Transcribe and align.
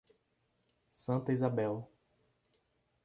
Santa 0.93 1.31
Isabel 1.31 1.85